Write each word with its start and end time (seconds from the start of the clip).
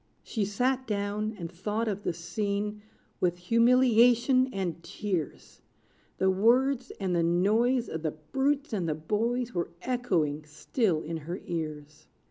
She 0.23 0.45
sat 0.45 0.87
down, 0.87 1.35
and 1.37 1.51
thought 1.51 1.87
of 1.87 2.01
the 2.01 2.11
scene 2.11 2.81
With 3.19 3.37
humiliation 3.37 4.51
and 4.51 4.81
tears: 4.81 5.61
The 6.17 6.31
words, 6.31 6.89
and 6.99 7.15
the 7.15 7.21
noise 7.21 7.87
Of 7.87 8.01
the 8.01 8.09
brutes 8.31 8.73
and 8.73 8.89
the 8.89 8.95
boys 8.95 9.53
Were 9.53 9.69
echoing 9.83 10.43
still 10.45 11.03
in 11.03 11.17
her 11.17 11.39
ears. 11.45 12.07